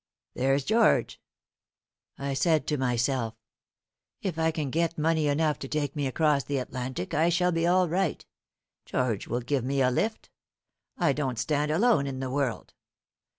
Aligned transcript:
'There's 0.33 0.63
George,' 0.63 1.21
I 2.17 2.33
said 2.33 2.65
to 2.65 2.77
myself; 2.79 3.35
'if 4.23 4.39
I 4.39 4.49
can 4.49 4.71
get 4.71 4.97
money 4.97 5.27
enough 5.27 5.59
to 5.59 5.67
take 5.67 5.95
me 5.95 6.07
across 6.07 6.43
the 6.43 6.57
Atlantic, 6.57 7.13
I 7.13 7.29
shall 7.29 7.51
be 7.51 7.67
all 7.67 7.87
right. 7.87 8.25
George 8.87 9.27
will 9.27 9.41
give 9.41 9.63
me 9.63 9.79
a 9.79 9.91
lift.' 9.91 10.31
I 10.97 11.13
don't 11.13 11.37
stand 11.37 11.69
alone 11.69 12.07
in 12.07 12.19
the 12.19 12.31
world. 12.31 12.73